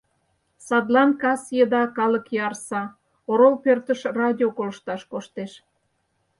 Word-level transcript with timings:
Садлан 0.65 1.11
кас 1.21 1.41
еда 1.63 1.83
калык 1.97 2.25
ярса, 2.47 2.81
орол 3.31 3.55
пӧртыш 3.63 3.99
радио 4.19 4.49
колышташ 4.57 5.01
коштеш... 5.11 5.51